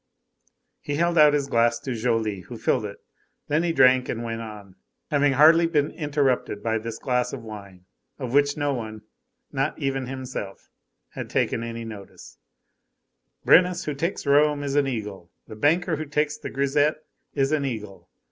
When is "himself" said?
10.07-10.71